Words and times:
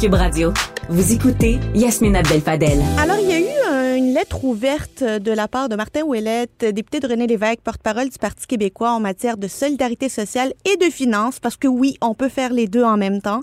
Cube 0.00 0.14
Radio. 0.14 0.52
Vous 0.88 1.12
écoutez 1.12 1.58
Yasmine 1.74 2.16
Abdel-Fadel. 2.16 2.80
Alors, 2.98 3.16
il 3.20 3.28
y 3.28 3.32
a 3.32 3.38
eu 3.38 3.98
une 3.98 4.12
lettre 4.12 4.44
ouverte 4.44 5.02
de 5.02 5.32
la 5.32 5.46
part 5.46 5.68
de 5.68 5.76
Martin 5.76 6.02
Ouellette, 6.02 6.64
député 6.72 7.00
de 7.00 7.06
René 7.06 7.26
Lévesque, 7.26 7.60
porte-parole 7.62 8.08
du 8.08 8.18
Parti 8.18 8.46
québécois 8.46 8.90
en 8.90 9.00
matière 9.00 9.36
de 9.36 9.46
solidarité 9.46 10.08
sociale 10.08 10.52
et 10.64 10.76
de 10.76 10.90
finances, 10.90 11.38
parce 11.38 11.56
que 11.56 11.68
oui, 11.68 11.96
on 12.00 12.14
peut 12.14 12.28
faire 12.28 12.52
les 12.52 12.66
deux 12.66 12.82
en 12.82 12.96
même 12.96 13.20
temps, 13.20 13.42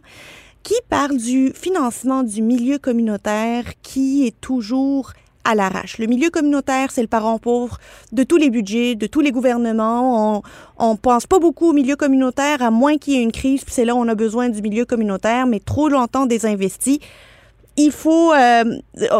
qui 0.63 0.75
parle 0.89 1.17
du 1.17 1.51
financement 1.53 2.23
du 2.23 2.41
milieu 2.41 2.77
communautaire 2.77 3.63
qui 3.81 4.27
est 4.27 4.39
toujours 4.41 5.13
à 5.43 5.55
l'arrache. 5.55 5.97
Le 5.97 6.07
milieu 6.07 6.29
communautaire, 6.29 6.91
c'est 6.91 7.01
le 7.01 7.07
parent 7.07 7.39
pauvre 7.39 7.77
de 8.11 8.23
tous 8.23 8.37
les 8.37 8.49
budgets, 8.49 8.95
de 8.95 9.07
tous 9.07 9.21
les 9.21 9.31
gouvernements. 9.31 10.37
On, 10.37 10.41
on 10.77 10.95
pense 10.95 11.27
pas 11.27 11.39
beaucoup 11.39 11.69
au 11.69 11.73
milieu 11.73 11.95
communautaire, 11.95 12.61
à 12.61 12.71
moins 12.71 12.97
qu'il 12.97 13.13
y 13.13 13.17
ait 13.17 13.23
une 13.23 13.31
crise, 13.31 13.63
c'est 13.67 13.85
là 13.85 13.95
où 13.95 13.99
on 13.99 14.07
a 14.07 14.15
besoin 14.15 14.49
du 14.49 14.61
milieu 14.61 14.85
communautaire, 14.85 15.47
mais 15.47 15.59
trop 15.59 15.89
longtemps 15.89 16.25
désinvesti. 16.25 16.99
Il 17.77 17.91
faut, 17.91 18.33
euh, 18.33 18.63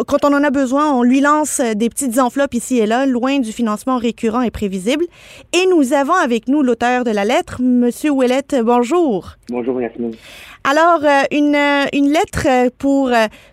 quand 0.08 0.26
on 0.26 0.34
en 0.34 0.44
a 0.44 0.50
besoin, 0.50 0.92
on 0.94 1.04
lui 1.04 1.22
lance 1.22 1.62
des 1.62 1.90
petites 1.90 2.20
enveloppes 2.20 2.54
ici 2.54 2.80
et 2.80 2.86
là, 2.86 3.06
loin 3.06 3.40
du 3.40 3.52
financement 3.52 3.98
récurrent 3.98 4.42
et 4.42 4.52
prévisible. 4.52 5.06
Et 5.54 5.66
nous 5.68 5.94
avons 5.94 6.14
avec 6.14 6.48
nous 6.48 6.62
l'auteur 6.62 7.04
de 7.04 7.12
la 7.12 7.26
lettre, 7.26 7.62
Monsieur 7.62 8.12
Ouellette. 8.12 8.56
Bonjour. 8.64 9.36
Bonjour, 9.50 9.82
Yasmine. 9.82 10.14
Alors, 10.64 11.04
euh, 11.04 11.24
une, 11.32 11.58
une 11.94 12.12
lettre 12.12 12.70
pour 12.78 13.10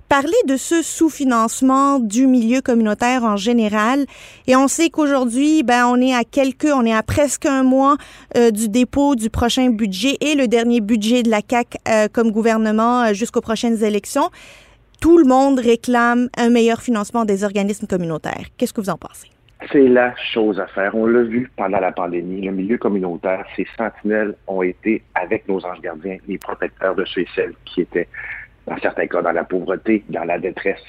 parler 0.09 0.37
de 0.47 0.57
ce 0.57 0.83
sous-financement 0.83 1.99
du 1.99 2.27
milieu 2.27 2.61
communautaire 2.61 3.25
en 3.25 3.37
général. 3.37 4.07
Et 4.47 4.57
on 4.57 4.69
sait 4.69 4.89
qu'aujourd'hui, 4.89 5.63
ben, 5.63 5.87
on 5.87 6.01
est 6.01 6.15
à 6.15 6.25
quelques, 6.25 6.69
on 6.73 6.85
est 6.85 6.95
à 6.95 7.03
presque 7.03 7.47
un 7.47 7.63
mois 7.63 7.97
euh, 8.37 8.51
du 8.51 8.69
dépôt 8.69 9.15
du 9.15 9.31
prochain 9.31 9.69
budget 9.69 10.17
et 10.21 10.35
le 10.35 10.49
dernier 10.49 10.81
budget 10.81 11.23
de 11.23 11.31
la 11.31 11.43
CAC 11.43 11.77
euh, 11.89 12.09
comme 12.11 12.31
gouvernement 12.31 13.03
euh, 13.03 13.13
jusqu'aux 13.13 13.41
prochaines 13.41 13.85
élections. 13.85 14.31
Tout 15.01 15.17
le 15.17 15.25
monde 15.25 15.61
réclame 15.61 16.29
un 16.37 16.51
meilleur 16.51 16.81
financement 16.81 17.25
des 17.25 17.45
organismes 17.45 17.87
communautaires. 17.87 18.47
Qu'est-ce 18.57 18.73
que 18.73 18.81
vous 18.81 18.91
en 18.91 18.97
pensez? 18.97 19.29
C'est 19.71 19.87
la 19.87 20.13
chose 20.33 20.59
à 20.59 20.67
faire. 20.67 20.93
On 20.97 21.07
l'a 21.07 21.23
vu 21.23 21.49
pendant 21.57 21.79
la 21.79 21.93
pandémie. 21.93 22.41
Le 22.43 22.51
milieu 22.51 22.79
communautaire, 22.79 23.45
ces 23.55 23.67
sentinelles 23.77 24.35
ont 24.49 24.63
été, 24.63 25.03
avec 25.15 25.47
nos 25.49 25.65
anges 25.65 25.81
gardiens, 25.81 26.17
les 26.27 26.39
protecteurs 26.39 26.97
de 26.97 27.05
ceux 27.05 27.21
et 27.21 27.29
celles 27.37 27.55
qui 27.65 27.83
étaient 27.83 28.09
dans 28.67 28.77
certains 28.79 29.07
cas 29.07 29.23
dans 29.23 29.31
la 29.31 29.45
pauvreté, 29.45 30.03
dans 30.09 30.25
la 30.25 30.37
détresse. 30.37 30.83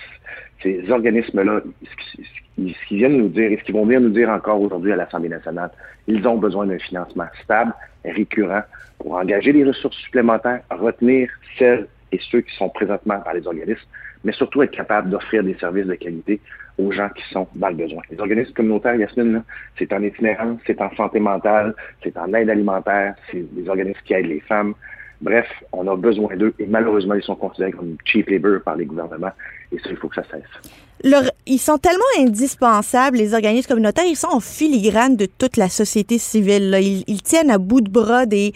Ces 0.63 0.89
organismes-là, 0.89 1.61
ce 1.83 2.87
qu'ils 2.87 2.97
viennent 2.97 3.17
nous 3.17 3.29
dire 3.29 3.51
et 3.51 3.57
ce 3.57 3.63
qu'ils 3.63 3.75
vont 3.75 3.85
venir 3.85 4.01
nous 4.01 4.09
dire 4.09 4.29
encore 4.29 4.59
aujourd'hui 4.59 4.91
à 4.91 4.95
l'Assemblée 4.95 5.29
nationale, 5.29 5.69
ils 6.07 6.27
ont 6.27 6.37
besoin 6.37 6.65
d'un 6.65 6.79
financement 6.79 7.27
stable, 7.43 7.73
récurrent, 8.03 8.63
pour 8.97 9.13
engager 9.13 9.53
des 9.53 9.63
ressources 9.63 9.97
supplémentaires, 9.97 10.61
retenir 10.71 11.29
celles 11.59 11.87
et 12.11 12.19
ceux 12.31 12.41
qui 12.41 12.55
sont 12.55 12.69
présentement 12.69 13.21
dans 13.25 13.31
les 13.31 13.45
organismes, 13.45 13.87
mais 14.23 14.31
surtout 14.33 14.61
être 14.63 14.71
capable 14.71 15.09
d'offrir 15.09 15.43
des 15.43 15.55
services 15.55 15.85
de 15.85 15.95
qualité 15.95 16.39
aux 16.77 16.91
gens 16.91 17.09
qui 17.09 17.23
sont 17.31 17.47
dans 17.55 17.69
le 17.69 17.75
besoin. 17.75 18.01
Les 18.09 18.19
organismes 18.19 18.53
communautaires, 18.53 18.95
Yasmine, 18.95 19.43
c'est 19.77 19.91
en 19.93 20.01
itinérance, 20.01 20.59
c'est 20.65 20.81
en 20.81 20.93
santé 20.95 21.19
mentale, 21.19 21.75
c'est 22.03 22.17
en 22.17 22.33
aide 22.33 22.49
alimentaire, 22.49 23.15
c'est 23.31 23.43
des 23.53 23.69
organismes 23.69 23.99
qui 24.05 24.13
aident 24.13 24.27
les 24.27 24.41
femmes, 24.41 24.73
Bref, 25.21 25.47
on 25.73 25.85
a 25.87 25.95
besoin 25.97 26.35
d'eux 26.37 26.53
et 26.59 26.65
malheureusement, 26.65 27.13
ils 27.13 27.23
sont 27.23 27.35
considérés 27.35 27.71
comme 27.71 27.97
cheap 28.05 28.29
labor 28.29 28.61
par 28.63 28.77
les 28.77 28.85
gouvernements 28.85 29.31
et 29.71 29.77
ça, 29.79 29.89
il 29.89 29.97
faut 29.97 30.07
que 30.07 30.15
ça 30.15 30.23
cesse. 30.31 31.13
ils 31.45 31.59
sont 31.59 31.77
tellement 31.77 31.99
indispensables, 32.17 33.17
les 33.17 33.33
organismes 33.33 33.67
communautaires, 33.67 34.05
ils 34.07 34.15
sont 34.15 34.29
en 34.31 34.39
filigrane 34.39 35.17
de 35.17 35.25
toute 35.25 35.57
la 35.57 35.67
société 35.67 36.19
civile. 36.19 36.77
Ils, 37.05 37.21
tiennent 37.21 37.51
à 37.51 37.57
bout 37.57 37.81
de 37.81 37.89
bras 37.89 38.25
des, 38.25 38.53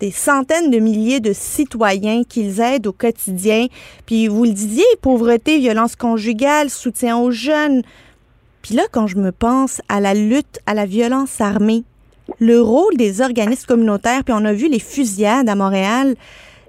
des 0.00 0.10
centaines 0.10 0.70
de 0.70 0.78
milliers 0.78 1.20
de 1.20 1.32
citoyens 1.32 2.22
qu'ils 2.24 2.60
aident 2.60 2.86
au 2.86 2.92
quotidien. 2.92 3.66
Puis 4.06 4.28
vous 4.28 4.44
le 4.44 4.52
disiez, 4.52 4.84
pauvreté, 5.00 5.58
violence 5.58 5.96
conjugale, 5.96 6.70
soutien 6.70 7.18
aux 7.18 7.30
jeunes. 7.30 7.82
Puis 8.62 8.74
là, 8.74 8.82
quand 8.90 9.06
je 9.06 9.16
me 9.16 9.32
pense 9.32 9.80
à 9.88 10.00
la 10.00 10.14
lutte 10.14 10.60
à 10.66 10.74
la 10.74 10.86
violence 10.86 11.40
armée, 11.40 11.84
le 12.38 12.60
rôle 12.60 12.96
des 12.96 13.20
organismes 13.20 13.66
communautaires, 13.66 14.24
puis 14.24 14.34
on 14.36 14.44
a 14.44 14.52
vu 14.52 14.68
les 14.68 14.80
fusillades 14.80 15.48
à 15.48 15.54
Montréal. 15.54 16.14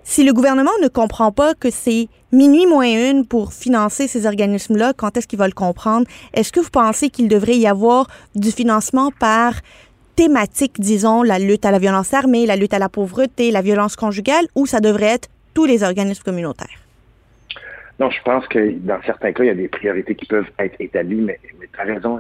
Si 0.04 0.24
le 0.24 0.34
gouvernement 0.34 0.72
ne 0.82 0.88
comprend 0.88 1.32
pas 1.32 1.54
que 1.54 1.70
c'est 1.70 2.08
minuit 2.32 2.66
moins 2.66 3.10
une 3.10 3.26
pour 3.26 3.54
financer 3.54 4.08
ces 4.08 4.26
organismes-là, 4.26 4.94
quand 4.94 5.18
est-ce 5.18 5.28
qu'il 5.28 5.38
va 5.38 5.48
le 5.48 5.54
comprendre? 5.54 6.08
Est-ce 6.34 6.52
que 6.52 6.60
vous 6.60 6.70
pensez 6.70 7.10
qu'il 7.10 7.28
devrait 7.28 7.58
y 7.58 7.68
avoir 7.68 8.08
du 8.36 8.52
financement 8.52 9.12
par 9.20 9.54
thématique, 10.20 10.82
disons, 10.82 11.24
la 11.24 11.40
lutte 11.40 11.64
à 11.64 11.72
la 11.72 11.80
violence 11.80 12.14
armée, 12.14 12.46
la 12.46 12.58
lutte 12.58 12.74
à 12.74 12.80
la 12.80 12.90
pauvreté, 12.90 13.52
la 13.52 13.62
violence 13.62 13.96
conjugale, 13.96 14.48
ou 14.54 14.66
ça 14.66 14.82
devrait 14.82 15.14
être 15.16 15.30
tous 15.54 15.64
les 15.64 15.82
organismes 15.82 16.24
communautaires? 16.24 16.78
Non, 18.02 18.10
je 18.10 18.22
pense 18.24 18.46
que 18.50 18.72
dans 18.80 19.02
certains 19.06 19.32
cas, 19.32 19.46
il 19.46 19.48
y 19.48 19.52
a 19.52 19.54
des 19.56 19.70
priorités 19.70 20.16
qui 20.16 20.26
peuvent 20.26 20.52
être 20.60 20.76
établies, 20.82 21.22
mais, 21.22 21.40
mais 21.58 21.68
tu 21.74 21.80
as 21.80 21.84
raison. 21.86 22.20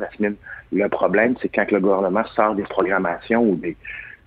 Le 0.71 0.87
problème, 0.87 1.35
c'est 1.41 1.49
quand 1.49 1.69
le 1.69 1.81
gouvernement 1.81 2.23
sort 2.37 2.55
des 2.55 2.63
programmations 2.63 3.43
ou 3.43 3.55
des, 3.55 3.75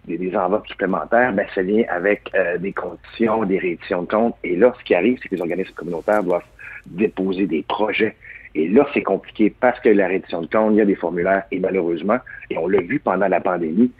des, 0.06 0.36
enveloppes 0.36 0.68
supplémentaires, 0.68 1.32
ben, 1.32 1.46
ça 1.54 1.62
vient 1.62 1.84
avec 1.88 2.30
euh, 2.34 2.58
des 2.58 2.74
conditions, 2.74 3.44
des 3.44 3.58
rééditions 3.58 4.02
de 4.02 4.08
comptes. 4.08 4.36
Et 4.44 4.54
là, 4.54 4.74
ce 4.78 4.84
qui 4.84 4.94
arrive, 4.94 5.18
c'est 5.22 5.30
que 5.30 5.36
les 5.36 5.40
organismes 5.40 5.72
communautaires 5.72 6.22
doivent 6.22 6.44
déposer 6.84 7.46
des 7.46 7.62
projets. 7.62 8.16
Et 8.54 8.68
là, 8.68 8.86
c'est 8.92 9.02
compliqué 9.02 9.54
parce 9.58 9.78
que 9.80 9.88
la 9.88 10.06
réédition 10.06 10.42
de 10.42 10.46
comptes, 10.46 10.72
il 10.72 10.78
y 10.78 10.80
a 10.80 10.84
des 10.84 10.94
formulaires 10.94 11.44
et 11.50 11.58
malheureusement, 11.58 12.18
et 12.50 12.58
on 12.58 12.68
l'a 12.68 12.80
vu 12.80 13.00
pendant 13.00 13.28
la 13.28 13.40
pandémie, 13.40 13.90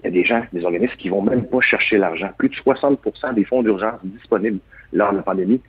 il 0.00 0.06
y 0.06 0.08
a 0.08 0.10
des 0.10 0.24
gens, 0.24 0.42
des 0.52 0.64
organismes 0.64 0.96
qui 0.96 1.08
vont 1.08 1.22
même 1.22 1.46
pas 1.46 1.60
chercher 1.60 1.96
l'argent. 1.96 2.30
Plus 2.36 2.48
de 2.48 2.54
60% 2.54 3.34
des 3.34 3.44
fonds 3.44 3.62
d'urgence 3.62 4.00
disponibles 4.04 4.58
lors 4.92 5.12
de 5.12 5.18
la 5.18 5.22
pandémie 5.22 5.60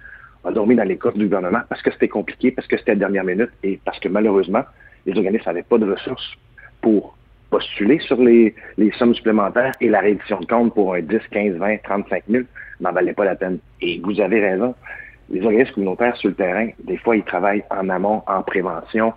ont 0.43 0.51
dormi 0.51 0.75
dans 0.75 0.83
les 0.83 0.97
coffres 0.97 1.17
du 1.17 1.25
gouvernement 1.25 1.61
parce 1.69 1.81
que 1.81 1.91
c'était 1.91 2.09
compliqué, 2.09 2.51
parce 2.51 2.67
que 2.67 2.77
c'était 2.77 2.93
la 2.93 2.99
dernière 2.99 3.23
minute 3.23 3.51
et 3.63 3.79
parce 3.85 3.99
que 3.99 4.09
malheureusement, 4.09 4.63
les 5.05 5.15
organismes 5.15 5.45
n'avaient 5.47 5.63
pas 5.63 5.77
de 5.77 5.89
ressources 5.89 6.33
pour 6.81 7.15
postuler 7.53 7.99
sur 7.99 8.19
les, 8.19 8.55
sommes 8.97 9.13
supplémentaires 9.13 9.73
et 9.79 9.87
la 9.87 9.99
réédition 9.99 10.39
de 10.39 10.45
compte 10.47 10.73
pour 10.73 10.95
un 10.95 11.01
10, 11.01 11.19
15, 11.29 11.57
20, 11.57 11.77
35 11.83 12.23
000 12.27 12.43
n'en 12.81 12.91
valait 12.91 13.13
pas 13.13 13.25
la 13.25 13.35
peine. 13.35 13.59
Et 13.79 14.01
vous 14.03 14.19
avez 14.19 14.39
raison. 14.39 14.73
Les 15.29 15.43
organismes 15.43 15.73
communautaires 15.73 16.15
sur 16.17 16.29
le 16.29 16.35
terrain, 16.35 16.69
des 16.83 16.97
fois, 16.97 17.15
ils 17.15 17.23
travaillent 17.23 17.63
en 17.69 17.89
amont, 17.89 18.21
en 18.27 18.43
prévention. 18.43 19.13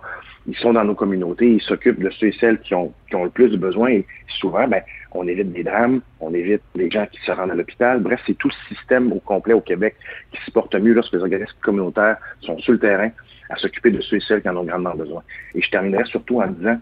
Ils 0.47 0.55
sont 0.55 0.73
dans 0.73 0.85
nos 0.85 0.95
communautés, 0.95 1.55
ils 1.55 1.61
s'occupent 1.61 2.01
de 2.01 2.09
ceux 2.11 2.27
et 2.27 2.35
celles 2.39 2.59
qui 2.59 2.73
ont, 2.73 2.93
le 3.11 3.29
plus 3.29 3.49
de 3.49 3.57
besoins. 3.57 3.89
Et 3.89 4.05
souvent, 4.39 4.67
ben, 4.67 4.81
on 5.11 5.27
évite 5.27 5.51
des 5.51 5.63
drames, 5.63 6.01
on 6.21 6.33
évite 6.33 6.61
les 6.75 6.89
gens 6.89 7.05
qui 7.11 7.19
se 7.21 7.31
rendent 7.31 7.51
à 7.51 7.55
l'hôpital. 7.55 7.99
Bref, 7.99 8.21
c'est 8.25 8.37
tout 8.37 8.47
le 8.47 8.75
système 8.75 9.11
au 9.11 9.19
complet 9.19 9.53
au 9.53 9.61
Québec 9.61 9.95
qui 10.31 10.41
se 10.45 10.51
porte 10.51 10.73
mieux 10.75 10.93
lorsque 10.93 11.13
les 11.13 11.21
organismes 11.21 11.57
communautaires 11.61 12.17
sont 12.39 12.57
sur 12.59 12.73
le 12.73 12.79
terrain 12.79 13.09
à 13.49 13.57
s'occuper 13.57 13.91
de 13.91 14.01
ceux 14.01 14.17
et 14.17 14.21
celles 14.21 14.41
qui 14.41 14.49
en 14.49 14.55
ont 14.57 14.63
grandement 14.63 14.95
besoin. 14.95 15.23
Et 15.53 15.61
je 15.61 15.69
terminerai 15.69 16.05
surtout 16.05 16.41
en 16.41 16.47
disant, 16.47 16.79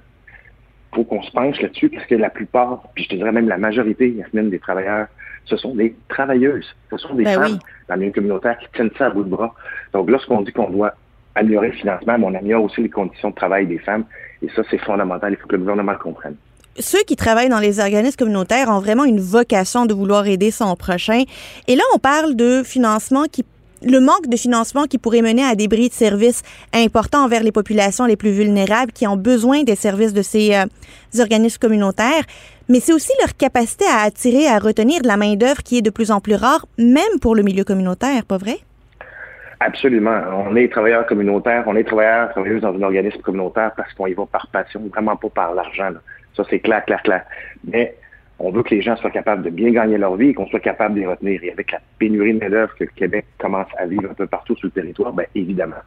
faut 0.95 1.03
qu'on 1.03 1.21
se 1.21 1.31
penche 1.31 1.61
là-dessus 1.61 1.89
parce 1.89 2.05
que 2.05 2.15
la 2.15 2.29
plupart, 2.29 2.83
puis 2.95 3.03
je 3.03 3.09
te 3.09 3.15
dirais 3.15 3.31
même 3.31 3.49
la 3.49 3.57
majorité, 3.57 4.15
même 4.33 4.49
des 4.49 4.59
travailleurs, 4.59 5.07
ce 5.45 5.57
sont 5.57 5.75
des 5.75 5.95
travailleuses, 6.07 6.65
ce 6.89 6.97
sont 6.97 7.13
des 7.13 7.25
ben 7.25 7.41
femmes 7.41 7.59
dans 7.87 7.95
les 7.95 8.11
communautaires 8.11 8.57
qui 8.57 8.67
tiennent 8.73 8.91
ça 8.97 9.07
à 9.07 9.09
bout 9.09 9.23
de 9.23 9.29
bras. 9.29 9.53
Donc 9.93 10.09
lorsqu'on 10.09 10.41
dit 10.41 10.51
qu'on 10.51 10.69
doit 10.69 10.95
améliorer 11.35 11.67
le 11.67 11.73
financement, 11.73 12.15
on 12.23 12.33
améliore 12.33 12.63
aussi 12.63 12.81
les 12.81 12.89
conditions 12.89 13.29
de 13.29 13.35
travail 13.35 13.67
des 13.67 13.77
femmes. 13.77 14.05
Et 14.41 14.49
ça, 14.55 14.63
c'est 14.71 14.77
fondamental. 14.79 15.33
Il 15.33 15.37
faut 15.37 15.47
que 15.47 15.55
le 15.55 15.61
gouvernement 15.61 15.91
le 15.91 15.97
comprenne 15.97 16.35
ceux 16.77 17.03
qui 17.03 17.15
travaillent 17.15 17.47
dans 17.47 17.59
les 17.59 17.79
organismes 17.79 18.17
communautaires 18.17 18.69
ont 18.69 18.79
vraiment 18.79 19.05
une 19.05 19.21
vocation 19.21 19.85
de 19.85 19.93
vouloir 19.93 20.27
aider 20.27 20.51
son 20.51 20.75
prochain. 20.75 21.23
Et 21.67 21.75
là, 21.77 21.83
on 21.93 21.99
parle 21.99 22.35
de 22.35 22.63
financement 22.63 23.23
qui 23.31 23.45
le 23.83 23.99
manque 23.99 24.27
de 24.27 24.37
financement 24.37 24.85
qui 24.85 24.97
pourrait 24.97 25.21
mener 25.21 25.43
à 25.43 25.55
des 25.55 25.67
bris 25.67 25.89
de 25.89 25.93
services 25.93 26.43
importants 26.73 27.25
envers 27.25 27.43
les 27.43 27.51
populations 27.51 28.05
les 28.05 28.15
plus 28.15 28.31
vulnérables 28.31 28.91
qui 28.91 29.07
ont 29.07 29.17
besoin 29.17 29.63
des 29.63 29.75
services 29.75 30.13
de 30.13 30.21
ces 30.21 30.55
euh, 30.55 30.65
organismes 31.19 31.59
communautaires, 31.59 32.23
mais 32.69 32.79
c'est 32.79 32.93
aussi 32.93 33.11
leur 33.21 33.35
capacité 33.35 33.85
à 33.85 34.03
attirer, 34.03 34.47
à 34.47 34.59
retenir 34.59 35.01
de 35.01 35.07
la 35.07 35.17
main-d'œuvre 35.17 35.61
qui 35.63 35.77
est 35.77 35.81
de 35.81 35.89
plus 35.89 36.11
en 36.11 36.19
plus 36.19 36.35
rare, 36.35 36.65
même 36.77 37.19
pour 37.21 37.35
le 37.35 37.43
milieu 37.43 37.63
communautaire, 37.63 38.25
pas 38.25 38.37
vrai? 38.37 38.57
Absolument. 39.59 40.21
On 40.47 40.55
est 40.55 40.71
travailleurs 40.71 41.05
communautaires, 41.05 41.63
on 41.67 41.75
est 41.75 41.83
travailleurs, 41.83 42.31
dans 42.61 42.75
un 42.75 42.81
organisme 42.81 43.19
communautaire 43.21 43.71
parce 43.75 43.93
qu'on 43.93 44.07
y 44.07 44.13
va 44.13 44.25
par 44.25 44.47
passion, 44.47 44.81
vraiment 44.91 45.15
pas 45.15 45.29
par 45.29 45.53
l'argent. 45.53 45.91
Ça, 46.35 46.43
c'est 46.49 46.59
clair, 46.59 46.83
clair, 46.85 47.01
clair. 47.03 47.23
Mais 47.65 47.95
on 48.39 48.51
veut 48.51 48.63
que 48.63 48.75
les 48.75 48.81
gens 48.81 48.95
soient 48.97 49.11
capables 49.11 49.43
de 49.43 49.49
bien 49.49 49.71
gagner 49.71 49.97
leur 49.97 50.15
vie 50.15 50.29
et 50.29 50.33
qu'on 50.33 50.47
soit 50.47 50.59
capable 50.59 50.95
de 50.95 51.01
les 51.01 51.07
retenir. 51.07 51.43
Et 51.43 51.51
avec 51.51 51.71
la 51.71 51.79
pénurie 51.99 52.33
de 52.33 52.39
main-d'œuvre 52.39 52.75
que 52.75 52.83
le 52.83 52.89
Québec 52.91 53.25
commence 53.37 53.67
à 53.77 53.85
vivre 53.85 54.09
un 54.11 54.13
peu 54.13 54.27
partout 54.27 54.55
sur 54.57 54.67
le 54.67 54.71
territoire, 54.71 55.13
bien 55.13 55.25
évidemment, 55.35 55.77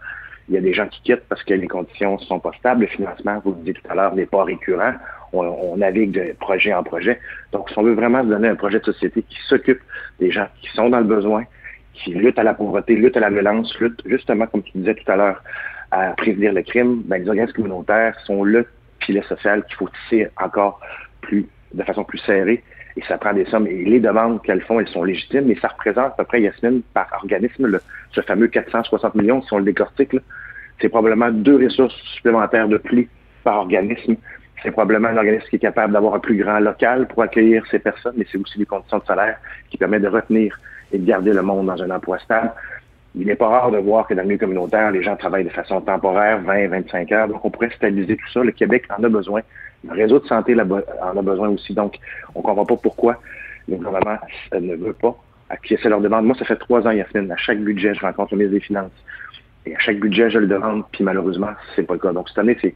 il 0.49 0.55
y 0.55 0.59
a 0.59 0.61
des 0.62 0.73
gens 0.73 0.89
qui 0.89 1.03
quittent 1.03 1.29
parce 1.29 1.43
que 1.45 1.53
les 1.53 1.69
conditions 1.69 2.19
sont 2.19 2.41
pas 2.41 2.53
stables. 2.59 2.83
Le 2.83 2.87
financement, 2.87 3.41
vous 3.45 3.50
le 3.50 3.56
disiez 3.59 3.75
tout 3.75 3.91
à 3.91 3.95
l'heure, 3.95 4.15
n'est 4.15 4.27
pas 4.27 4.45
récurrent. 4.45 4.95
On, 5.35 5.77
navigue 5.77 6.12
de 6.12 6.35
projet 6.41 6.73
en 6.73 6.83
projet. 6.83 7.21
Donc, 7.53 7.69
si 7.69 7.79
on 7.79 7.83
veut 7.83 7.93
vraiment 7.93 8.25
donner 8.25 8.49
un 8.49 8.55
projet 8.55 8.79
de 8.79 8.85
société 8.85 9.23
qui 9.23 9.37
s'occupe 9.47 9.81
des 10.19 10.31
gens 10.31 10.47
qui 10.62 10.71
sont 10.71 10.89
dans 10.89 11.01
le 11.01 11.05
besoin, 11.05 11.44
qui 11.93 12.15
luttent 12.15 12.39
à 12.39 12.44
la 12.44 12.55
pauvreté, 12.55 12.97
luttent 12.97 13.19
à 13.19 13.21
la 13.21 13.29
violence, 13.29 13.79
luttent 13.79 14.03
justement, 14.06 14.47
comme 14.47 14.62
tu 14.62 14.73
disais 14.79 14.94
tout 14.94 15.12
à 15.12 15.17
l'heure, 15.17 15.43
à 15.91 16.12
prévenir 16.12 16.55
le 16.55 16.62
crime, 16.62 17.03
ben, 17.05 17.23
les 17.23 17.29
organismes 17.29 17.53
communautaires 17.53 18.19
sont 18.25 18.43
le 18.43 18.67
filet 19.01 19.23
social 19.23 19.65
qu'il 19.67 19.77
faut 19.77 19.89
tisser 19.89 20.29
encore 20.39 20.81
plus 21.21 21.47
de 21.75 21.82
façon 21.82 22.05
plus 22.05 22.19
serrée. 22.19 22.62
et 22.97 23.03
ça 23.06 23.19
prend 23.19 23.32
des 23.32 23.44
sommes. 23.47 23.67
Et 23.67 23.85
les 23.85 24.00
demandes 24.00 24.43
qu'elles 24.43 24.62
font, 24.62 24.81
elles 24.81 24.88
sont 24.88 25.05
légitimes, 25.05 25.47
mais 25.47 25.56
ça 25.61 25.69
représente 25.69 26.06
à 26.06 26.15
peu 26.17 26.25
près, 26.25 26.43
Yasmine, 26.43 26.82
par 26.94 27.09
organisme, 27.12 27.79
ce 28.12 28.20
fameux 28.23 28.49
460 28.49 29.15
millions, 29.15 29.43
si 29.43 29.53
on 29.53 29.59
le 29.59 29.65
décortique, 29.65 30.17
c'est 30.81 30.88
probablement 30.88 31.31
deux 31.31 31.65
ressources 31.65 31.94
supplémentaires 32.15 32.69
de 32.69 32.79
prix 32.79 33.09
par 33.44 33.59
organisme. 33.59 34.17
C'est 34.62 34.70
probablement 34.73 35.09
un 35.09 35.17
organisme 35.17 35.47
qui 35.49 35.56
est 35.56 35.61
capable 35.61 35.93
d'avoir 35.93 36.15
un 36.15 36.19
plus 36.19 36.37
grand 36.37 36.59
local 36.59 37.06
pour 37.06 37.23
accueillir 37.23 37.65
ces 37.70 37.79
personnes, 37.79 38.15
mais 38.17 38.26
c'est 38.31 38.38
aussi 38.38 38.59
des 38.59 38.67
conditions 38.67 38.99
de 38.99 39.05
salaire 39.05 39.38
qui 39.70 39.76
permettent 39.76 40.03
de 40.03 40.09
retenir 40.09 40.59
et 40.93 40.99
de 40.99 41.06
garder 41.06 41.32
le 41.32 41.43
monde 41.43 41.67
dans 41.67 41.81
un 41.82 41.91
emploi 41.91 42.19
stable. 42.19 42.53
Il 43.15 43.26
n'est 43.26 43.37
pas 43.37 43.49
rare 43.49 43.70
de 43.70 43.79
voir 43.79 44.06
que 44.06 44.15
dans 44.15 44.23
le 44.23 44.29
milieu 44.29 44.38
communautaire, 44.38 44.91
les 44.91 45.03
gens 45.03 45.17
travaillent 45.17 45.44
de 45.44 45.50
façon 45.50 45.81
temporaire, 45.81 46.41
20, 46.43 46.69
25 46.69 47.12
heures. 47.12 47.29
Donc, 47.29 47.44
on 47.44 47.50
pourrait 47.50 47.70
stabiliser 47.70 48.17
tout 48.17 48.31
ça. 48.32 48.43
Le 48.43 48.53
Québec 48.53 48.85
en 48.97 49.03
a 49.03 49.09
besoin. 49.09 49.41
Le 49.85 49.95
réseau 49.95 50.19
de 50.19 50.27
santé 50.27 50.55
en 50.55 51.17
a 51.17 51.23
besoin 51.23 51.49
aussi. 51.51 51.75
Donc, 51.75 51.99
on 52.35 52.41
ne 52.41 52.45
comprend 52.45 52.67
pas 52.67 52.77
pourquoi 52.77 53.21
le 53.69 53.77
gouvernement 53.77 54.19
ne 54.53 54.75
veut 54.77 54.93
pas 54.93 55.17
acquiescer 55.51 55.89
leur 55.89 56.01
demande. 56.01 56.27
Moi, 56.27 56.37
ça 56.39 56.45
fait 56.45 56.57
trois 56.57 56.87
ans, 56.87 56.91
Yasmine. 56.91 57.31
À 57.31 57.37
chaque 57.37 57.61
budget, 57.61 57.95
je 57.95 58.01
rencontre 58.01 58.35
le 58.35 58.39
ministre 58.39 58.59
des 58.59 58.65
Finances. 58.65 59.05
Et 59.67 59.77
à 59.77 59.79
chaque 59.79 59.99
budget, 59.99 60.31
je 60.31 60.39
le 60.39 60.47
demande, 60.47 60.85
puis 60.93 61.05
malheureusement, 61.05 61.51
c'est 61.75 61.83
pas 61.83 61.95
le 61.95 62.01
cas. 62.01 62.13
Donc, 62.13 62.29
cette 62.29 62.39
année, 62.39 62.57
c'est 62.61 62.75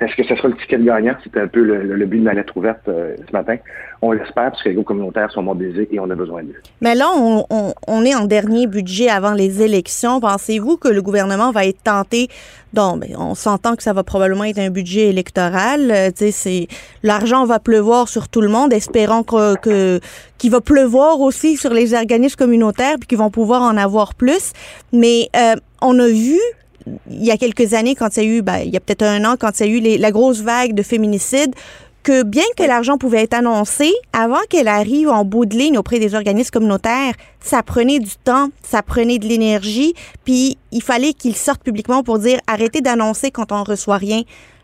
est-ce 0.00 0.16
que 0.16 0.24
ce 0.24 0.34
sera 0.34 0.48
le 0.48 0.56
ticket 0.56 0.78
gagnant? 0.78 1.14
C'était 1.22 1.40
un 1.40 1.46
peu 1.46 1.62
le, 1.62 2.06
but 2.06 2.18
de 2.18 2.24
ma 2.24 2.32
lettre 2.32 2.56
ouverte 2.56 2.88
euh, 2.88 3.14
ce 3.18 3.32
matin. 3.32 3.56
On 4.00 4.12
l'espère 4.12 4.50
parce 4.50 4.62
que 4.62 4.70
les 4.70 4.74
groupes 4.74 4.86
communautaires 4.86 5.30
sont 5.30 5.42
mobilisés 5.42 5.88
et 5.90 6.00
on 6.00 6.08
a 6.08 6.14
besoin 6.14 6.42
d'eux. 6.42 6.56
Mais 6.80 6.94
là, 6.94 7.08
on, 7.14 8.04
est 8.04 8.14
en 8.14 8.24
dernier 8.24 8.66
budget 8.66 9.10
avant 9.10 9.34
les 9.34 9.62
élections. 9.62 10.18
Pensez-vous 10.18 10.78
que 10.78 10.88
le 10.88 11.02
gouvernement 11.02 11.50
va 11.50 11.66
être 11.66 11.82
tenté? 11.82 12.28
Donc, 12.72 13.00
ben, 13.00 13.14
on 13.18 13.34
s'entend 13.34 13.76
que 13.76 13.82
ça 13.82 13.92
va 13.92 14.02
probablement 14.02 14.44
être 14.44 14.58
un 14.58 14.70
budget 14.70 15.08
électoral. 15.08 15.90
Euh, 15.90 16.10
c'est 16.14 16.66
l'argent 17.02 17.44
va 17.44 17.58
pleuvoir 17.58 18.08
sur 18.08 18.30
tout 18.30 18.40
le 18.40 18.48
monde. 18.48 18.72
Espérons 18.72 19.22
que 19.22 20.00
qu'il 20.38 20.50
va 20.50 20.62
pleuvoir 20.62 21.20
aussi 21.20 21.58
sur 21.58 21.74
les 21.74 21.92
organismes 21.92 22.36
communautaires 22.36 22.96
puis 22.98 23.06
qu'ils 23.06 23.18
vont 23.18 23.30
pouvoir 23.30 23.60
en 23.60 23.76
avoir 23.76 24.14
plus. 24.14 24.54
Mais 24.94 25.28
euh, 25.36 25.56
on 25.82 25.98
a 25.98 26.08
vu 26.08 26.38
il 26.86 27.24
y 27.24 27.30
a 27.30 27.36
quelques 27.36 27.74
années, 27.74 27.94
quand 27.94 28.16
il 28.16 28.22
y 28.22 28.26
a 28.26 28.28
eu, 28.28 28.42
ben, 28.42 28.58
il 28.58 28.70
y 28.70 28.76
a 28.76 28.80
peut-être 28.80 29.02
un 29.02 29.24
an, 29.24 29.36
quand 29.38 29.60
il 29.60 29.66
y 29.66 29.68
a 29.68 29.94
eu 29.94 29.98
la 29.98 30.10
grosse 30.10 30.40
vague 30.40 30.74
de 30.74 30.82
féminicides, 30.82 31.54
que 32.02 32.22
bien 32.22 32.44
que 32.56 32.62
l'argent 32.62 32.96
pouvait 32.96 33.22
être 33.22 33.34
annoncé, 33.34 33.92
avant 34.12 34.40
qu'elle 34.48 34.68
arrive 34.68 35.08
en 35.08 35.24
bout 35.24 35.44
de 35.44 35.56
ligne 35.56 35.76
auprès 35.76 35.98
des 35.98 36.14
organismes 36.14 36.50
communautaires, 36.50 37.14
ça 37.40 37.62
prenait 37.62 37.98
du 37.98 38.16
temps, 38.24 38.48
ça 38.62 38.82
prenait 38.82 39.18
de 39.18 39.26
l'énergie, 39.26 39.94
puis 40.24 40.56
il 40.72 40.82
fallait 40.82 41.12
qu'ils 41.12 41.36
sortent 41.36 41.62
publiquement 41.62 42.02
pour 42.02 42.18
dire 42.18 42.40
arrêtez 42.46 42.80
d'annoncer 42.80 43.30
quand 43.30 43.52
on 43.52 43.64
reçoit 43.64 43.98
rien. 43.98 44.22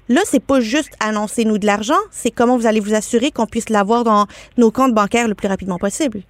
Là, 0.09 0.21
c'est 0.25 0.41
pas 0.43 0.61
juste 0.61 0.93
annoncer 1.01 1.45
nous 1.45 1.59
de 1.59 1.67
l'argent, 1.67 1.99
c'est 2.11 2.31
comment 2.31 2.57
vous 2.57 2.67
allez 2.67 2.81
vous 2.81 2.95
assurer 2.95 3.33
qu'on 3.33 3.47
puisse 3.47 3.69
l'avoir 3.71 4.05
dans 4.05 4.27
nos 4.57 4.71
comptes 4.71 4.95
bancaires 4.95 5.29
le 5.29 5.35
plus 5.35 5.49
rapidement 5.49 5.79
possible. 5.79 6.23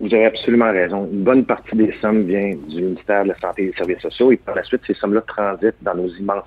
Vous 0.00 0.14
avez 0.14 0.26
absolument 0.26 0.70
raison. 0.70 1.08
Une 1.12 1.24
bonne 1.24 1.44
partie 1.44 1.74
des 1.74 1.92
sommes 2.00 2.22
vient 2.24 2.54
du 2.68 2.82
ministère 2.82 3.24
de 3.24 3.28
la 3.30 3.38
Santé 3.38 3.64
et 3.64 3.66
des 3.70 3.76
Services 3.76 4.00
sociaux 4.00 4.30
et 4.30 4.36
par 4.36 4.54
la 4.54 4.62
suite, 4.62 4.82
ces 4.86 4.94
sommes-là 4.94 5.22
transitent 5.22 5.82
dans 5.82 5.94
nos 5.94 6.08
immenses. 6.08 6.44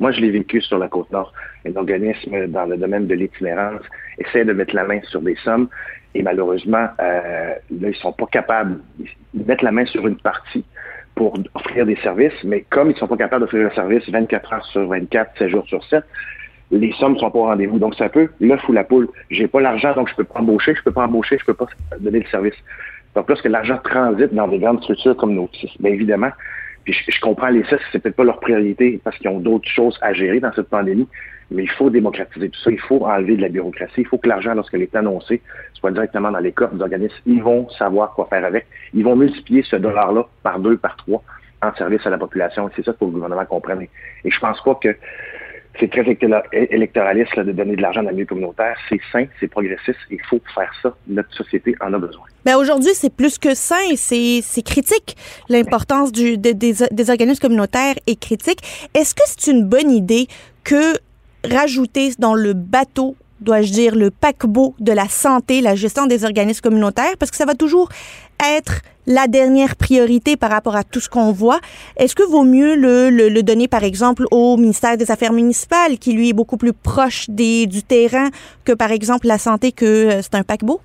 Moi, 0.00 0.10
je 0.10 0.20
l'ai 0.20 0.30
vécu 0.30 0.60
sur 0.60 0.78
la 0.78 0.88
Côte-Nord. 0.88 1.32
Un 1.64 1.76
organisme 1.76 2.48
dans 2.48 2.64
le 2.64 2.76
domaine 2.76 3.06
de 3.06 3.14
l'itinérance 3.14 3.82
essaie 4.18 4.44
de 4.44 4.52
mettre 4.52 4.74
la 4.74 4.84
main 4.84 5.00
sur 5.04 5.20
des 5.20 5.36
sommes 5.44 5.68
et 6.14 6.22
malheureusement, 6.22 6.88
euh, 7.00 7.54
là, 7.80 7.88
ils 7.88 7.94
sont 7.94 8.12
pas 8.12 8.26
capables 8.26 8.80
de 8.98 9.44
mettre 9.46 9.64
la 9.64 9.72
main 9.72 9.86
sur 9.86 10.06
une 10.06 10.16
partie 10.16 10.64
pour 11.14 11.34
offrir 11.54 11.86
des 11.86 11.96
services, 11.96 12.42
mais 12.44 12.62
comme 12.70 12.90
ils 12.90 12.96
sont 12.96 13.06
pas 13.06 13.16
capables 13.16 13.42
d'offrir 13.42 13.66
un 13.66 13.74
service 13.74 14.08
24 14.08 14.52
heures 14.52 14.66
sur 14.66 14.88
24, 14.88 15.38
7 15.38 15.48
jours 15.48 15.66
sur 15.68 15.84
7, 15.84 16.04
les 16.72 16.92
sommes 16.92 17.16
sont 17.18 17.30
pas 17.30 17.38
au 17.38 17.44
rendez-vous. 17.44 17.78
Donc, 17.78 17.94
c'est 17.96 18.04
un 18.04 18.08
peu 18.08 18.28
l'œuf 18.40 18.66
ou 18.68 18.72
la 18.72 18.82
poule. 18.82 19.08
J'ai 19.30 19.46
pas 19.46 19.60
l'argent, 19.60 19.94
donc 19.94 20.08
je 20.08 20.14
peux 20.14 20.24
pas 20.24 20.40
embaucher, 20.40 20.74
je 20.74 20.82
peux 20.82 20.90
pas 20.90 21.04
embaucher, 21.04 21.38
je 21.38 21.44
peux 21.44 21.54
pas 21.54 21.66
donner 22.00 22.20
le 22.20 22.26
service. 22.26 22.54
Donc, 23.14 23.28
lorsque 23.28 23.44
l'argent 23.44 23.78
transite 23.84 24.32
dans 24.34 24.48
des 24.48 24.58
grandes 24.58 24.82
structures 24.82 25.16
comme 25.16 25.34
nos 25.34 25.48
bien 25.80 25.92
évidemment, 25.92 26.30
puis 26.84 26.94
je, 26.94 27.20
comprends 27.20 27.48
les 27.48 27.62
CES, 27.64 27.78
c'est 27.92 28.00
peut-être 28.00 28.16
pas 28.16 28.24
leur 28.24 28.40
priorité 28.40 29.00
parce 29.04 29.16
qu'ils 29.18 29.28
ont 29.28 29.38
d'autres 29.38 29.68
choses 29.68 29.96
à 30.02 30.12
gérer 30.14 30.40
dans 30.40 30.52
cette 30.52 30.68
pandémie, 30.68 31.06
mais 31.50 31.62
il 31.62 31.70
faut 31.70 31.90
démocratiser 31.90 32.48
tout 32.48 32.58
ça, 32.60 32.70
il 32.72 32.80
faut 32.80 33.06
enlever 33.06 33.36
de 33.36 33.42
la 33.42 33.50
bureaucratie, 33.50 34.00
il 34.00 34.06
faut 34.06 34.18
que 34.18 34.28
l'argent, 34.28 34.54
lorsqu'il 34.54 34.82
est 34.82 34.96
annoncé, 34.96 35.42
soit 35.74 35.92
directement 35.92 36.32
dans 36.32 36.40
les 36.40 36.52
coffres 36.52 36.74
des 36.74 36.82
organismes. 36.82 37.14
Ils 37.26 37.42
vont 37.42 37.68
savoir 37.70 38.14
quoi 38.14 38.26
faire 38.30 38.44
avec. 38.44 38.66
Ils 38.94 39.04
vont 39.04 39.14
multiplier 39.14 39.62
ce 39.62 39.76
dollar-là 39.76 40.26
par 40.42 40.58
deux, 40.58 40.76
par 40.76 40.96
trois 40.96 41.22
en 41.62 41.72
service 41.74 42.04
à 42.04 42.10
la 42.10 42.18
population. 42.18 42.68
Et 42.68 42.72
c'est 42.74 42.84
ça 42.84 42.92
qu'il 42.92 42.98
faut 42.98 43.06
que 43.06 43.10
le 43.10 43.20
gouvernement 43.20 43.46
comprenne. 43.46 43.82
Et 43.82 44.30
je 44.30 44.40
pense 44.40 44.60
pas 44.62 44.74
que 44.74 44.96
c'est 45.78 45.90
très 45.90 46.04
électoraliste 46.52 47.38
de 47.38 47.52
donner 47.52 47.76
de 47.76 47.82
l'argent 47.82 48.02
dans 48.02 48.10
le 48.10 48.14
milieu 48.14 48.26
communautaire. 48.26 48.76
C'est 48.88 49.00
sain, 49.10 49.24
c'est 49.40 49.48
progressiste. 49.48 49.98
Il 50.10 50.20
faut 50.28 50.40
faire 50.54 50.70
ça. 50.82 50.94
Notre 51.08 51.32
société 51.34 51.74
en 51.80 51.92
a 51.94 51.98
besoin. 51.98 52.24
Ben 52.44 52.56
aujourd'hui, 52.56 52.90
c'est 52.94 53.14
plus 53.14 53.38
que 53.38 53.54
sain, 53.54 53.96
c'est 53.96 54.62
critique. 54.64 55.16
L'importance 55.48 56.12
des, 56.12 56.36
des 56.36 57.10
organismes 57.10 57.40
communautaires 57.40 57.94
est 58.06 58.20
critique. 58.20 58.60
Est-ce 58.94 59.14
que 59.14 59.22
c'est 59.26 59.50
une 59.50 59.64
bonne 59.64 59.90
idée 59.90 60.26
que 60.64 60.94
rajouter 61.44 62.10
dans 62.18 62.34
le 62.34 62.52
bateau 62.52 63.16
dois-je 63.42 63.72
dire, 63.72 63.94
le 63.94 64.10
paquebot 64.10 64.74
de 64.80 64.92
la 64.92 65.08
santé, 65.08 65.60
la 65.60 65.74
gestion 65.74 66.06
des 66.06 66.24
organismes 66.24 66.62
communautaires, 66.62 67.16
parce 67.18 67.30
que 67.30 67.36
ça 67.36 67.44
va 67.44 67.54
toujours 67.54 67.88
être 68.58 68.82
la 69.06 69.26
dernière 69.26 69.76
priorité 69.76 70.36
par 70.36 70.50
rapport 70.50 70.76
à 70.76 70.84
tout 70.84 71.00
ce 71.00 71.08
qu'on 71.08 71.32
voit. 71.32 71.60
Est-ce 71.96 72.14
que 72.14 72.22
vaut 72.22 72.44
mieux 72.44 72.76
le, 72.76 73.10
le, 73.10 73.42
donner, 73.42 73.68
par 73.68 73.84
exemple, 73.84 74.24
au 74.30 74.56
ministère 74.56 74.96
des 74.96 75.10
Affaires 75.10 75.32
municipales, 75.32 75.98
qui 75.98 76.12
lui 76.12 76.30
est 76.30 76.32
beaucoup 76.32 76.56
plus 76.56 76.72
proche 76.72 77.28
des, 77.28 77.66
du 77.66 77.82
terrain 77.82 78.28
que, 78.64 78.72
par 78.72 78.92
exemple, 78.92 79.26
la 79.26 79.38
santé, 79.38 79.72
que 79.72 79.84
euh, 79.84 80.22
c'est 80.22 80.34
un 80.34 80.42
paquebot? 80.42 80.80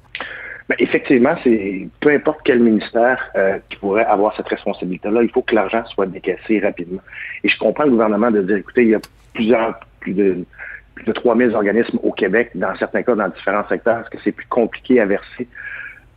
Ben, 0.70 0.76
effectivement, 0.80 1.36
c'est 1.44 1.88
peu 2.02 2.10
importe 2.10 2.40
quel 2.44 2.60
ministère 2.60 3.24
euh, 3.36 3.58
qui 3.70 3.78
pourrait 3.78 4.06
avoir 4.06 4.36
cette 4.36 4.48
responsabilité-là, 4.50 5.24
il 5.24 5.30
faut 5.30 5.42
que 5.42 5.56
l'argent 5.56 5.84
soit 5.94 6.08
décaissé 6.08 6.60
rapidement. 6.60 7.02
Et 7.44 7.50
je 7.50 7.58
comprends 7.58 7.86
le 7.86 7.92
gouvernement 7.92 8.32
de 8.32 8.42
dire, 8.42 8.58
écoutez, 8.58 8.82
il 8.84 8.90
y 8.90 8.96
a 8.96 9.00
plusieurs, 9.34 9.80
plus 10.00 10.14
de 10.14 10.46
plus 10.98 11.06
de 11.06 11.12
3000 11.14 11.56
organismes 11.56 12.00
au 12.04 12.12
Québec, 12.12 12.52
dans 12.56 12.76
certains 12.76 13.04
cas 13.04 13.16
dans 13.16 13.30
différents 13.30 13.68
secteurs, 13.68 14.00
est-ce 14.00 14.10
que 14.10 14.18
c'est 14.24 14.32
plus 14.32 14.48
compliqué 14.48 15.00
à 15.00 15.06
verser 15.06 15.48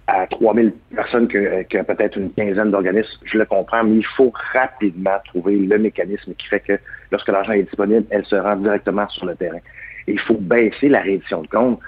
à 0.06 0.26
3000 0.26 0.72
personnes 0.94 1.28
que, 1.28 1.82
peut-être 1.82 2.16
une 2.16 2.32
quinzaine 2.32 2.70
d'organismes? 2.70 3.20
Je 3.24 3.38
le 3.38 3.44
comprends, 3.44 3.84
mais 3.84 3.96
il 3.96 4.06
faut 4.06 4.32
rapidement 4.52 5.18
trouver 5.26 5.56
le 5.56 5.78
mécanisme 5.78 6.34
qui 6.34 6.46
fait 6.48 6.60
que 6.60 6.78
lorsque 7.12 7.28
l'argent 7.28 7.52
est 7.52 7.62
disponible, 7.62 8.06
elle 8.10 8.24
se 8.24 8.36
rend 8.36 8.56
directement 8.56 9.08
sur 9.10 9.26
le 9.26 9.36
terrain. 9.36 9.60
Il 10.06 10.18
faut 10.18 10.38
baisser 10.38 10.88
la 10.88 11.00
réédition 11.00 11.42
de 11.42 11.46
compte 11.46 11.80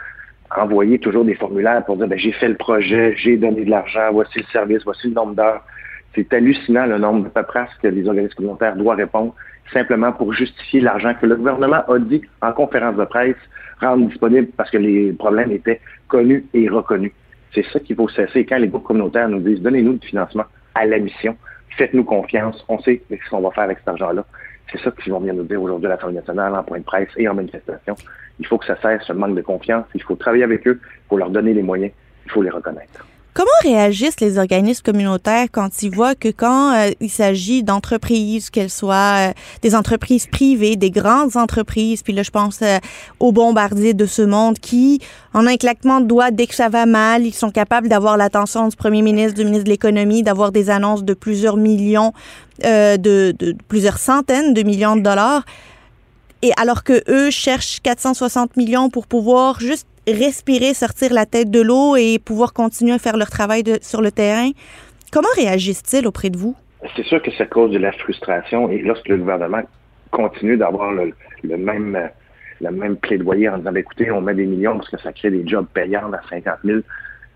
envoyer 0.56 0.98
toujours 0.98 1.24
des 1.24 1.34
formulaires 1.34 1.84
pour 1.84 1.96
dire 1.96 2.08
ben, 2.08 2.18
j'ai 2.18 2.32
fait 2.32 2.48
le 2.48 2.56
projet, 2.56 3.14
j'ai 3.16 3.36
donné 3.36 3.64
de 3.64 3.70
l'argent, 3.70 4.10
voici 4.12 4.38
le 4.38 4.44
service, 4.52 4.82
voici 4.84 5.08
le 5.08 5.14
nombre 5.14 5.34
d'heures. 5.34 5.64
C'est 6.14 6.32
hallucinant 6.32 6.86
le 6.86 6.98
nombre 6.98 7.24
de 7.24 7.28
paperasses 7.28 7.74
que 7.82 7.88
les 7.88 8.06
organismes 8.06 8.34
communautaires 8.34 8.76
doivent 8.76 8.98
répondre 8.98 9.34
simplement 9.72 10.12
pour 10.12 10.32
justifier 10.32 10.80
l'argent 10.80 11.14
que 11.20 11.26
le 11.26 11.36
gouvernement 11.36 11.82
a 11.88 11.98
dit 11.98 12.22
en 12.42 12.52
conférence 12.52 12.96
de 12.96 13.04
presse 13.04 13.36
rendre 13.80 14.06
disponible 14.08 14.48
parce 14.56 14.70
que 14.70 14.78
les 14.78 15.12
problèmes 15.12 15.50
étaient 15.50 15.80
connus 16.08 16.44
et 16.54 16.68
reconnus. 16.68 17.12
C'est 17.54 17.64
ça 17.72 17.80
qu'il 17.80 17.96
faut 17.96 18.08
cesser. 18.08 18.44
Quand 18.44 18.58
les 18.58 18.68
groupes 18.68 18.84
communautaires 18.84 19.28
nous 19.28 19.40
disent 19.40 19.60
donnez-nous 19.60 19.94
du 19.94 20.06
financement 20.06 20.44
à 20.74 20.86
la 20.86 20.98
mission, 20.98 21.36
faites-nous 21.76 22.04
confiance, 22.04 22.64
on 22.68 22.78
sait 22.80 23.02
ce 23.10 23.30
qu'on 23.30 23.40
va 23.40 23.50
faire 23.50 23.64
avec 23.64 23.78
cet 23.78 23.88
argent-là. 23.88 24.24
C'est 24.70 24.80
ça 24.80 24.90
qu'ils 24.90 25.12
vont 25.12 25.20
bien 25.20 25.34
nous 25.34 25.44
dire 25.44 25.60
aujourd'hui 25.60 25.86
à 25.86 25.90
l'Assemblée 25.90 26.16
nationale, 26.16 26.54
en 26.54 26.62
point 26.62 26.78
de 26.78 26.84
presse 26.84 27.08
et 27.16 27.28
en 27.28 27.34
manifestation. 27.34 27.94
Il 28.38 28.46
faut 28.46 28.58
que 28.58 28.66
ça 28.66 28.76
cesse 28.80 29.02
ce 29.02 29.12
manque 29.12 29.34
de 29.34 29.42
confiance. 29.42 29.84
Il 29.94 30.02
faut 30.02 30.16
travailler 30.16 30.44
avec 30.44 30.66
eux, 30.66 30.80
il 30.82 31.08
faut 31.08 31.18
leur 31.18 31.30
donner 31.30 31.52
les 31.52 31.62
moyens, 31.62 31.92
il 32.24 32.30
faut 32.30 32.42
les 32.42 32.50
reconnaître. 32.50 33.06
Comment 33.34 33.48
réagissent 33.62 34.20
les 34.20 34.36
organismes 34.36 34.82
communautaires 34.82 35.46
quand 35.50 35.82
ils 35.82 35.90
voient 35.90 36.14
que 36.14 36.28
quand 36.28 36.74
euh, 36.74 36.90
il 37.00 37.08
s'agit 37.08 37.62
d'entreprises, 37.62 38.50
qu'elles 38.50 38.68
soient 38.68 39.30
euh, 39.30 39.32
des 39.62 39.74
entreprises 39.74 40.26
privées, 40.26 40.76
des 40.76 40.90
grandes 40.90 41.38
entreprises, 41.38 42.02
puis 42.02 42.12
là 42.12 42.22
je 42.24 42.30
pense 42.30 42.60
euh, 42.60 42.76
aux 43.20 43.32
bombardiers 43.32 43.94
de 43.94 44.04
ce 44.04 44.20
monde 44.20 44.58
qui, 44.58 45.00
en 45.32 45.46
un 45.46 45.56
claquement 45.56 46.02
de 46.02 46.06
doigts, 46.06 46.30
dès 46.30 46.46
que 46.46 46.54
ça 46.54 46.68
va 46.68 46.84
mal, 46.84 47.24
ils 47.24 47.32
sont 47.32 47.50
capables 47.50 47.88
d'avoir 47.88 48.18
l'attention 48.18 48.68
du 48.68 48.76
premier 48.76 49.00
ministre, 49.00 49.32
du 49.32 49.46
ministre 49.46 49.64
de 49.64 49.70
l'économie, 49.70 50.22
d'avoir 50.22 50.52
des 50.52 50.68
annonces 50.68 51.02
de 51.02 51.14
plusieurs 51.14 51.56
millions, 51.56 52.12
de, 52.62 52.96
de 52.98 53.56
plusieurs 53.68 53.98
centaines 53.98 54.52
de 54.52 54.62
millions 54.62 54.94
de 54.94 55.00
dollars. 55.00 55.44
Et 56.42 56.52
alors 56.56 56.84
que 56.84 57.02
eux 57.08 57.30
cherchent 57.30 57.80
460 57.82 58.56
millions 58.56 58.90
pour 58.90 59.06
pouvoir 59.06 59.58
juste 59.58 59.86
respirer, 60.06 60.74
sortir 60.74 61.12
la 61.12 61.26
tête 61.26 61.50
de 61.50 61.60
l'eau 61.60 61.96
et 61.96 62.18
pouvoir 62.18 62.52
continuer 62.52 62.92
à 62.92 62.98
faire 62.98 63.16
leur 63.16 63.30
travail 63.30 63.62
sur 63.80 64.02
le 64.02 64.10
terrain. 64.10 64.50
Comment 65.12 65.28
réagissent-ils 65.36 66.06
auprès 66.06 66.30
de 66.30 66.38
vous? 66.38 66.56
C'est 66.96 67.04
sûr 67.04 67.22
que 67.22 67.30
ça 67.32 67.46
cause 67.46 67.70
de 67.70 67.78
la 67.78 67.92
frustration 67.92 68.68
et 68.70 68.78
lorsque 68.78 69.08
le 69.08 69.18
gouvernement 69.18 69.62
continue 70.10 70.56
d'avoir 70.56 70.92
le, 70.92 71.12
même 71.44 72.10
le 72.60 72.70
même 72.70 72.96
plaidoyer 72.96 73.48
en 73.48 73.58
disant 73.58 73.74
écoutez, 73.74 74.10
on 74.10 74.20
met 74.20 74.34
des 74.34 74.46
millions 74.46 74.76
parce 74.76 74.88
que 74.88 74.98
ça 74.98 75.12
crée 75.12 75.30
des 75.30 75.46
jobs 75.46 75.66
payants 75.72 76.12
à 76.12 76.20
50 76.28 76.54
000. 76.64 76.80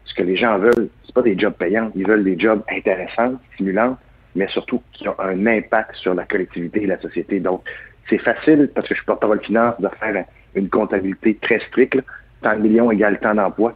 Ce 0.05 0.15
que 0.15 0.23
les 0.23 0.37
gens 0.37 0.59
veulent, 0.59 0.89
c'est 1.05 1.15
pas 1.15 1.23
des 1.23 1.37
jobs 1.37 1.55
payants, 1.55 1.91
ils 1.97 2.07
veulent 2.07 2.23
des 2.23 2.39
jobs 2.39 2.63
intéressants, 2.71 3.35
stimulants, 3.55 3.97
mais 4.37 4.47
surtout 4.49 4.81
qui 4.93 5.09
ont 5.09 5.19
un 5.19 5.47
impact 5.47 5.97
sur 5.97 6.15
la 6.15 6.25
collectivité 6.25 6.85
et 6.85 6.87
la 6.87 7.01
société. 7.01 7.41
Donc, 7.41 7.63
c'est 8.09 8.19
facile, 8.19 8.71
parce 8.73 8.87
que 8.87 8.95
je 8.95 9.01
suis 9.01 9.07
porte-parole 9.07 9.41
finance, 9.41 9.75
de 9.81 9.89
faire 9.99 10.25
une 10.55 10.69
comptabilité 10.69 11.37
très 11.43 11.59
stricte 11.61 11.99
tant 12.43 12.57
de 12.57 12.63
millions 12.63 12.91
égale 12.91 13.19
tant 13.21 13.35
d'emplois. 13.35 13.75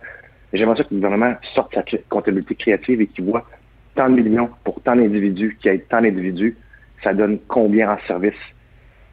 J'aimerais 0.53 0.77
ça 0.77 0.85
que 0.85 0.95
le 0.95 1.01
gouvernement 1.01 1.35
sorte 1.55 1.75
sa 1.75 1.83
comptabilité 2.09 2.55
créative 2.55 3.01
et 3.01 3.07
qu'il 3.07 3.25
voit 3.25 3.47
tant 3.95 4.09
de 4.09 4.21
millions 4.21 4.51
pour 4.65 4.83
tant 4.83 4.97
d'individus, 4.97 5.57
qu'il 5.61 5.73
y 5.73 5.75
ait 5.75 5.79
tant 5.79 6.01
d'individus, 6.01 6.57
ça 7.03 7.15
donne 7.15 7.39
combien 7.49 7.91
en 7.91 7.99
service 8.07 8.35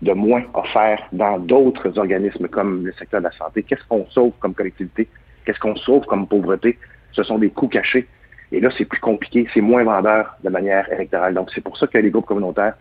de 0.02 0.14
moins 0.14 0.44
offert 0.54 1.08
dans 1.12 1.40
d'autres 1.40 1.98
organismes 1.98 2.48
comme 2.48 2.86
le 2.86 2.94
secteur 2.94 3.22
de 3.22 3.26
la 3.26 3.32
santé? 3.32 3.64
Qu'est-ce 3.64 3.86
qu'on 3.88 4.06
sauve 4.08 4.34
comme 4.40 4.54
collectivité? 4.54 5.08
Qu'est-ce 5.46 5.60
qu'on 5.60 5.76
sauve 5.76 6.06
comme 6.06 6.28
pauvreté? 6.28 6.78
Ce 7.14 7.24
sont 7.24 7.38
des 7.38 7.50
coûts 7.50 7.68
cachés. 7.68 8.08
Et 8.52 8.60
là, 8.60 8.70
c'est 8.78 8.86
plus 8.86 9.00
compliqué, 9.00 9.48
c'est 9.54 9.62
moins 9.62 9.84
vendeur 9.84 10.38
de 10.44 10.50
manière 10.50 10.92
électorale. 10.92 11.34
Donc, 11.34 11.50
c'est 11.54 11.62
pour 11.62 11.78
ça 11.78 11.88
que 11.88 11.98
les 11.98 12.12
groupes 12.12 12.26
communautaires 12.26 12.76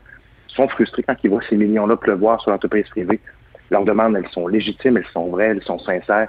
sont 0.49 0.68
frustrés 0.68 1.02
quand 1.02 1.16
ils 1.23 1.30
voient 1.30 1.42
ces 1.49 1.56
millions-là 1.56 1.96
pleuvoir 1.96 2.40
sur 2.40 2.50
l'entreprise 2.50 2.88
privée. 2.88 3.20
Leurs 3.70 3.85
demandes, 3.85 4.16
elles 4.16 4.28
sont 4.28 4.46
légitimes, 4.46 4.96
elles 4.96 5.12
sont 5.12 5.28
vraies, 5.28 5.49
elles 5.49 5.62
sont 5.62 5.78
sincères. 5.78 6.28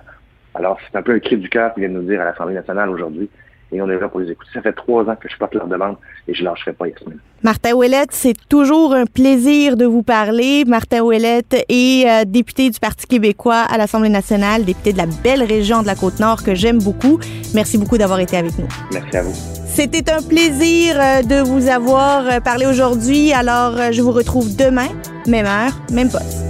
Alors, 0.58 0.80
c'est 0.90 0.98
un 0.98 1.04
peu 1.04 1.14
un 1.14 1.20
cri 1.20 1.38
du 1.38 1.50
cœur 1.50 1.74
qu'ils 1.74 1.82
viennent 1.82 1.94
nous 1.94 2.08
dire 2.08 2.20
à 2.20 2.26
l'Assemblée 2.26 2.56
nationale 2.56 2.90
aujourd'hui 2.90 3.30
et 3.72 3.82
on 3.82 3.90
est 3.90 4.00
là 4.00 4.08
pour 4.08 4.20
les 4.20 4.32
écouter. 4.32 4.50
Ça 4.54 4.62
fait 4.62 4.74
trois 4.74 5.04
ans 5.04 5.16
que 5.16 5.30
je 5.30 5.38
porte 5.38 5.54
leur 5.54 5.68
demande 5.68 5.98
et 6.28 6.34
je 6.34 6.42
ne 6.42 6.50
lâcherai 6.50 6.74
pas, 6.74 6.88
Yasmine. 6.88 7.20
Martin 7.44 7.74
Ouellette, 7.74 8.12
c'est 8.12 8.36
toujours 8.50 8.94
un 8.96 9.06
plaisir 9.06 9.78
de 9.78 9.86
vous 9.86 10.04
parler. 10.04 10.64
Martin 10.66 11.02
Ouellette 11.02 11.66
est 11.70 12.10
euh, 12.10 12.26
député 12.26 12.70
du 12.70 12.80
Parti 12.80 13.06
québécois 13.06 13.66
à 13.70 13.78
l'Assemblée 13.78 14.10
nationale, 14.10 14.66
député 14.66 14.94
de 14.94 14.98
la 14.98 15.06
belle 15.24 15.44
région 15.44 15.82
de 15.82 15.88
la 15.88 15.96
Côte-Nord 15.96 16.44
que 16.44 16.56
j'aime 16.56 16.80
beaucoup. 16.80 17.20
Merci 17.54 17.78
beaucoup 17.78 17.98
d'avoir 17.98 18.20
été 18.20 18.38
avec 18.38 18.58
nous. 18.58 18.68
Merci 18.92 19.18
à 19.18 19.22
vous. 19.22 19.34
C'était 19.68 20.12
un 20.12 20.24
plaisir 20.24 20.96
euh, 20.98 21.22
de 21.22 21.48
vous 21.48 21.70
avoir 21.70 22.26
euh, 22.26 22.40
parlé 22.40 22.66
aujourd'hui. 22.66 23.32
Alors, 23.34 23.92
je 23.92 24.02
vous 24.02 24.12
retrouve 24.12 24.56
demain, 24.56 24.88
même 25.28 25.46
heure, 25.46 25.74
même 25.92 26.10
poste. 26.10 26.48